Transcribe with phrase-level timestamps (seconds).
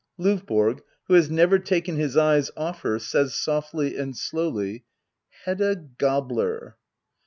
[0.19, 0.79] L&VBORO.
[1.03, 4.83] [Who has never taken his eyes off her, says softly and slowly:]
[5.45, 6.77] Hedda— Gabler